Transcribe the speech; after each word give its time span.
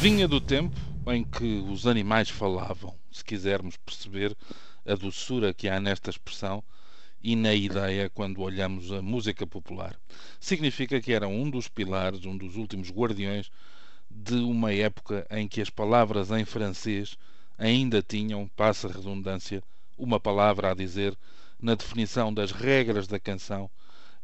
Vinha 0.00 0.28
do 0.28 0.40
tempo 0.40 0.76
em 1.08 1.24
que 1.24 1.60
os 1.68 1.84
animais 1.84 2.30
falavam, 2.30 2.94
se 3.10 3.24
quisermos 3.24 3.76
perceber 3.78 4.32
a 4.86 4.94
doçura 4.94 5.52
que 5.52 5.68
há 5.68 5.80
nesta 5.80 6.08
expressão 6.08 6.62
e 7.20 7.34
na 7.34 7.52
ideia 7.52 8.08
quando 8.08 8.40
olhamos 8.40 8.92
a 8.92 9.02
música 9.02 9.44
popular. 9.44 9.98
Significa 10.38 11.00
que 11.00 11.12
era 11.12 11.26
um 11.26 11.50
dos 11.50 11.66
pilares, 11.66 12.24
um 12.24 12.36
dos 12.36 12.54
últimos 12.54 12.92
guardiões 12.92 13.50
de 14.08 14.36
uma 14.36 14.72
época 14.72 15.26
em 15.32 15.48
que 15.48 15.60
as 15.60 15.68
palavras 15.68 16.30
em 16.30 16.44
francês 16.44 17.18
ainda 17.58 18.00
tinham, 18.00 18.46
passa 18.54 18.86
a 18.86 18.92
redundância, 18.92 19.60
uma 19.98 20.20
palavra 20.20 20.70
a 20.70 20.74
dizer 20.74 21.18
na 21.60 21.74
definição 21.74 22.32
das 22.32 22.52
regras 22.52 23.08
da 23.08 23.18
canção 23.18 23.68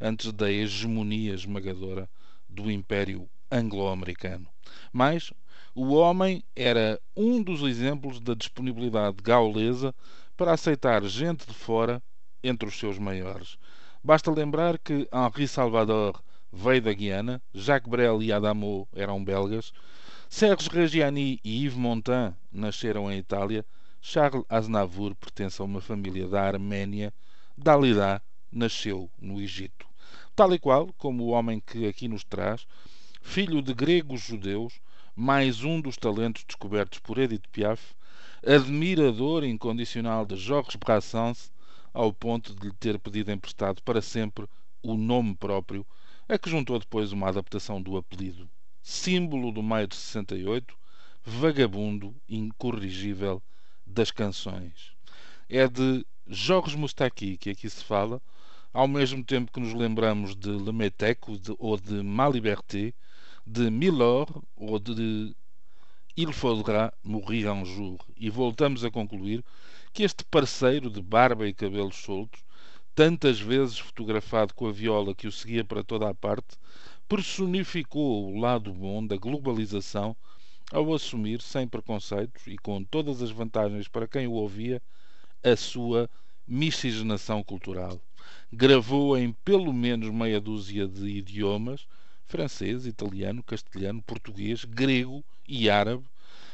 antes 0.01 0.31
da 0.31 0.49
hegemonia 0.53 1.35
esmagadora 1.35 2.09
do 2.49 2.71
Império 2.71 3.29
Anglo-Americano. 3.55 4.49
Mas 4.93 5.33
o 5.75 5.95
homem 5.95 6.43
era 6.57 7.01
um 7.17 7.43
dos 7.43 7.63
exemplos 7.63 8.21
da 8.21 8.35
disponibilidade 8.35 9.17
gaulesa 9.23 9.95
para 10.37 10.53
aceitar 10.53 11.03
gente 11.05 11.47
de 11.47 11.55
fora 11.55 12.03
entre 12.43 12.69
os 12.69 12.77
seus 12.77 12.99
maiores. 12.99 13.57
Basta 14.03 14.31
lembrar 14.31 14.79
que 14.79 15.09
Henri 15.13 15.47
Salvador 15.47 16.21
veio 16.53 16.83
da 16.83 16.93
Guiana, 16.93 17.41
Jacques 17.53 17.91
Brel 17.91 18.23
e 18.23 18.33
Adamo 18.33 18.89
eram 18.93 19.25
belgas, 19.25 19.73
Serge 20.29 20.69
Reggiani 20.69 21.41
e 21.45 21.65
Yves 21.65 21.77
Montand 21.77 22.35
nasceram 22.53 23.11
em 23.11 23.19
Itália, 23.19 23.65
Charles 24.01 24.45
Aznavour 24.49 25.15
pertence 25.15 25.63
a 25.63 25.65
uma 25.65 25.81
família 25.81 26.29
da 26.29 26.43
Arménia, 26.43 27.13
Dalida 27.57 28.21
nasceu 28.51 29.09
no 29.19 29.41
Egito. 29.41 29.87
Tal 30.37 30.53
e 30.53 30.59
qual 30.59 30.93
como 30.99 31.25
o 31.25 31.29
homem 31.29 31.63
que 31.65 31.87
aqui 31.87 32.09
nos 32.09 32.25
traz, 32.25 32.67
filho 33.25 33.61
de 33.63 33.75
gregos 33.75 34.21
judeus, 34.21 34.75
mais 35.17 35.65
um 35.65 35.81
dos 35.81 35.97
talentos 35.97 36.45
descobertos 36.45 37.01
por 37.01 37.19
Edith 37.19 37.49
Piaf, 37.51 37.83
admirador 38.47 39.43
incondicional 39.43 40.25
de 40.25 40.37
Georges 40.37 40.77
Brassens, 40.77 41.51
ao 41.93 42.13
ponto 42.13 42.55
de 42.55 42.69
lhe 42.69 42.73
ter 42.75 42.97
pedido 42.99 43.33
emprestado 43.33 43.83
para 43.83 44.01
sempre 44.01 44.47
o 44.83 44.95
nome 44.95 45.35
próprio, 45.35 45.85
a 46.29 46.39
que 46.39 46.51
juntou 46.51 46.79
depois 46.79 47.11
uma 47.11 47.29
adaptação 47.29 47.83
do 47.83 47.97
apelido. 47.97 48.49
Símbolo 48.83 49.51
do 49.51 49.63
maio 49.63 49.89
de 49.89 49.97
68, 49.97 50.77
vagabundo 51.25 52.15
incorrigível 52.29 53.43
das 53.85 54.13
canções. 54.13 54.93
É 55.49 55.67
de 55.67 56.07
Jorge 56.29 56.77
Moustaki 56.77 57.37
que 57.39 57.51
aqui 57.51 57.69
se 57.69 57.83
fala, 57.83 58.23
ao 58.75 58.89
mesmo 58.89 59.23
tempo 59.23 59.53
que 59.53 59.61
nos 59.61 59.73
lembramos 59.73 60.35
de 60.35 60.51
Le 60.51 60.73
Métèque 60.73 61.41
ou 61.61 61.77
de 61.79 62.03
Ma 62.03 62.29
Liberté, 62.29 62.93
de 63.47 63.71
Milor 63.71 64.27
ou 64.57 64.81
de 64.81 65.33
Il 66.17 66.33
faudra 66.33 66.93
mourir 67.05 67.49
un 67.53 67.65
jour. 67.65 68.05
E 68.17 68.29
voltamos 68.29 68.85
a 68.85 68.91
concluir 68.91 69.45
que 69.93 70.03
este 70.03 70.25
parceiro 70.25 70.91
de 70.91 71.01
barba 71.01 71.47
e 71.47 71.55
cabelos 71.55 71.97
soltos, 71.97 72.43
tantas 72.97 73.39
vezes 73.39 73.79
fotografado 73.79 74.53
com 74.55 74.67
a 74.67 74.73
viola 74.73 75.15
que 75.15 75.29
o 75.29 75.33
seguia 75.33 75.65
para 75.65 75.85
toda 75.85 76.11
a 76.11 76.15
parte, 76.15 76.57
personificou 77.09 78.33
o 78.33 78.41
lado 78.41 78.73
bom 78.73 79.07
da 79.07 79.17
globalização 79.17 80.17
ao 80.73 80.93
assumir, 80.93 81.41
sem 81.41 81.69
preconceitos 81.69 82.45
e 82.49 82.57
com 82.57 82.83
todas 82.83 83.23
as 83.23 83.31
vantagens 83.31 83.87
para 83.87 84.09
quem 84.09 84.27
o 84.27 84.33
ouvia, 84.33 84.83
a 85.45 85.55
sua 85.55 86.11
miscigenação 86.45 87.41
cultural. 87.45 88.01
Gravou 88.53 89.17
em 89.17 89.33
pelo 89.45 89.73
menos 89.73 90.11
meia 90.11 90.41
dúzia 90.41 90.87
de 90.87 91.07
idiomas 91.07 91.87
francês, 92.27 92.87
italiano, 92.87 93.43
castelhano, 93.43 94.03
português, 94.03 94.65
grego 94.65 95.25
e 95.47 95.69
árabe 95.69 96.05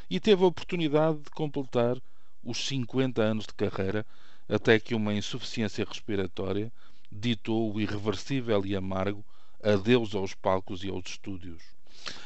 e 0.09 0.19
teve 0.19 0.43
a 0.43 0.47
oportunidade 0.47 1.19
de 1.19 1.29
completar 1.31 1.97
os 2.43 2.65
50 2.67 3.21
anos 3.21 3.45
de 3.45 3.53
carreira 3.53 4.05
até 4.49 4.79
que 4.79 4.93
uma 4.93 5.13
insuficiência 5.13 5.85
respiratória 5.85 6.71
ditou 7.11 7.73
o 7.73 7.79
irreversível 7.79 8.65
e 8.65 8.75
amargo 8.75 9.23
adeus 9.63 10.13
aos 10.13 10.33
palcos 10.33 10.83
e 10.83 10.89
aos 10.89 11.05
estúdios. 11.05 11.61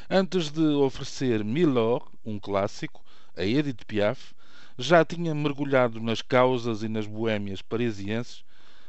Antes 0.08 0.50
de 0.50 0.62
oferecer 0.62 1.44
Milor, 1.44 2.08
um 2.24 2.38
clássico, 2.38 3.04
a 3.36 3.44
Edith 3.44 3.84
Piaf, 3.86 4.34
já 4.78 5.04
tinha 5.04 5.34
mergulhado 5.34 6.00
nas 6.00 6.22
causas 6.22 6.82
e 6.82 6.88
nas 6.88 7.06
boémias 7.06 7.62
parisienses, 7.62 8.44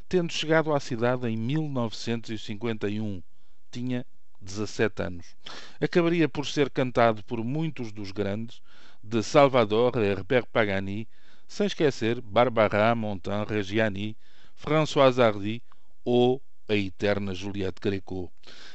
tendo 0.10 0.32
chegado 0.32 0.74
à 0.74 0.80
cidade 0.80 1.28
em 1.28 1.36
1951. 1.36 3.22
Tinha 3.70 4.06
17 4.40 5.02
anos. 5.04 5.36
Acabaria 5.82 6.30
por 6.30 6.46
ser 6.46 6.70
cantado 6.70 7.24
por 7.24 7.44
muitos 7.44 7.92
dos 7.92 8.12
grandes, 8.12 8.62
de 9.04 9.22
Salvador 9.22 9.98
a 9.98 10.02
Herbert 10.02 10.48
Pagani, 10.52 11.08
sem 11.48 11.68
esquecer 11.68 12.22
Barbara 12.22 12.96
Montand, 12.96 13.46
Reggiani, 13.46 14.16
François 14.56 15.20
Hardy 15.20 15.62
ou 16.04 16.42
a 16.70 16.76
eterna 16.76 17.34
Juliette 17.34 17.82
Greco. 17.82 18.32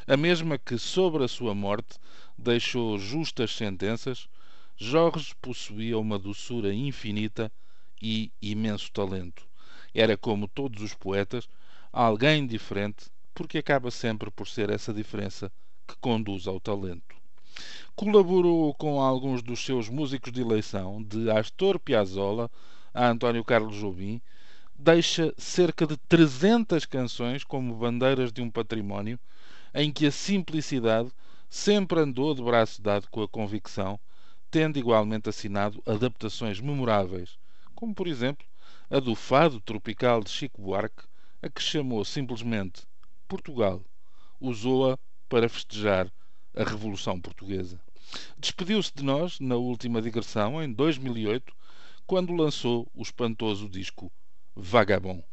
A 0.06 0.16
mesma 0.16 0.58
que, 0.58 0.78
sobre 0.78 1.24
a 1.24 1.28
sua 1.28 1.54
morte, 1.54 1.98
deixou 2.38 2.98
justas 2.98 3.54
sentenças, 3.54 4.28
Jorge 4.76 5.34
possuía 5.40 5.98
uma 5.98 6.18
doçura 6.18 6.72
infinita 6.72 7.52
e 8.00 8.32
imenso 8.40 8.90
talento. 8.90 9.46
Era, 9.94 10.16
como 10.16 10.48
todos 10.48 10.82
os 10.82 10.94
poetas, 10.94 11.48
alguém 11.92 12.46
diferente 12.46 13.06
porque 13.34 13.58
acaba 13.58 13.90
sempre 13.90 14.30
por 14.30 14.46
ser 14.46 14.70
essa 14.70 14.92
diferença 14.92 15.50
que 15.86 15.96
conduz 16.00 16.46
ao 16.46 16.60
talento. 16.60 17.16
Colaborou 17.94 18.74
com 18.74 19.00
alguns 19.00 19.42
dos 19.42 19.64
seus 19.64 19.88
músicos 19.88 20.32
de 20.32 20.40
eleição, 20.40 21.02
de 21.02 21.30
Astor 21.30 21.78
Piazzolla 21.78 22.50
a 22.94 23.08
António 23.08 23.44
Carlos 23.44 23.76
Jobim, 23.76 24.20
deixa 24.74 25.32
cerca 25.36 25.86
de 25.86 25.96
300 26.08 26.84
canções 26.86 27.44
como 27.44 27.74
bandeiras 27.74 28.32
de 28.32 28.42
um 28.42 28.50
património 28.50 29.18
em 29.74 29.92
que 29.92 30.06
a 30.06 30.10
simplicidade 30.10 31.10
sempre 31.48 32.00
andou 32.00 32.34
de 32.34 32.42
braço 32.42 32.82
dado 32.82 33.08
com 33.10 33.22
a 33.22 33.28
convicção, 33.28 33.98
tendo 34.50 34.78
igualmente 34.78 35.28
assinado 35.28 35.82
adaptações 35.86 36.60
memoráveis, 36.60 37.38
como 37.74 37.94
por 37.94 38.06
exemplo 38.06 38.46
a 38.92 39.00
do 39.00 39.14
Fado 39.14 39.58
Tropical 39.58 40.22
de 40.22 40.28
Chico 40.28 40.60
Buarque, 40.60 41.04
a 41.40 41.48
que 41.48 41.62
chamou 41.62 42.04
simplesmente 42.04 42.82
Portugal. 43.26 43.80
Usou-a 44.38 44.98
para 45.30 45.48
festejar 45.48 46.12
a 46.54 46.62
Revolução 46.62 47.18
Portuguesa. 47.18 47.80
Despediu-se 48.36 48.92
de 48.94 49.02
nós 49.02 49.40
na 49.40 49.56
última 49.56 50.02
digressão, 50.02 50.62
em 50.62 50.70
2008, 50.70 51.54
quando 52.06 52.34
lançou 52.34 52.86
o 52.94 53.00
espantoso 53.00 53.66
disco 53.66 54.12
Vagabond. 54.54 55.24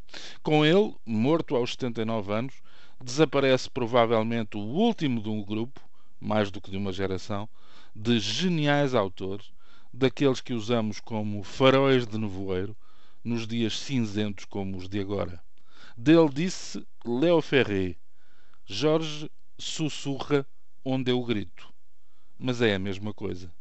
Com 0.41 0.65
ele, 0.65 0.95
morto 1.05 1.53
aos 1.53 1.71
79 1.71 2.31
anos, 2.31 2.61
desaparece 3.03 3.69
provavelmente 3.69 4.55
o 4.55 4.61
último 4.61 5.21
de 5.21 5.27
um 5.27 5.43
grupo, 5.43 5.81
mais 6.17 6.49
do 6.49 6.61
que 6.61 6.71
de 6.71 6.77
uma 6.77 6.93
geração, 6.93 7.49
de 7.93 8.19
geniais 8.19 8.95
autores, 8.95 9.51
daqueles 9.93 10.39
que 10.39 10.53
usamos 10.53 11.01
como 11.01 11.43
faróis 11.43 12.07
de 12.07 12.17
nevoeiro 12.17 12.73
nos 13.23 13.47
dias 13.47 13.79
cinzentos 13.79 14.45
como 14.45 14.77
os 14.77 14.87
de 14.87 14.99
agora. 14.99 15.41
Dele 15.97 16.29
disse 16.29 16.85
Léo 17.05 17.41
Ferré, 17.41 17.95
Jorge 18.65 19.29
sussurra 19.57 20.45
onde 20.83 21.11
eu 21.11 21.23
grito. 21.23 21.73
Mas 22.37 22.61
é 22.61 22.75
a 22.75 22.79
mesma 22.79 23.13
coisa. 23.13 23.51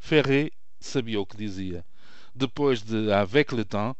Ferré 0.00 0.50
sabia 0.80 1.20
o 1.20 1.26
que 1.26 1.36
dizia. 1.36 1.84
Depois 2.34 2.82
de 2.82 3.12
Avec 3.12 3.54
le 3.54 3.64
temps, 3.64 3.96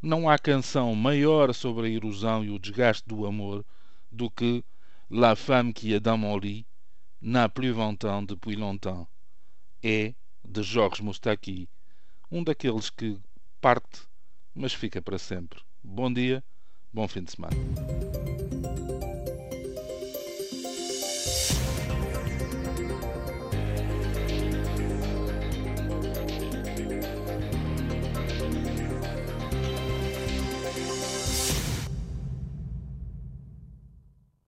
não 0.00 0.28
há 0.28 0.38
canção 0.38 0.94
maior 0.94 1.54
sobre 1.54 1.86
a 1.86 1.90
erosão 1.90 2.44
e 2.44 2.50
o 2.50 2.58
desgaste 2.58 3.08
do 3.08 3.26
amor 3.26 3.64
do 4.12 4.30
que 4.30 4.62
La 5.10 5.34
femme 5.34 5.72
qui 5.72 5.94
est 5.94 6.00
dans 6.00 6.18
mon 6.18 6.36
lit 6.36 6.66
n'a 7.22 7.48
plus 7.48 7.72
vingt 7.72 8.04
ans 8.04 8.22
depuis 8.22 8.56
longtemps. 8.56 9.08
É 9.82 10.14
de 10.44 10.62
Jorge 10.62 11.02
Moustaki, 11.02 11.66
um 12.30 12.44
daqueles 12.44 12.90
que 12.90 13.18
parte, 13.58 14.06
mas 14.54 14.72
fica 14.72 15.00
para 15.00 15.18
sempre. 15.18 15.60
Bom 15.82 16.12
dia, 16.12 16.42
bom 16.92 17.06
fim 17.08 17.22
de 17.22 17.30
semana. 17.32 17.56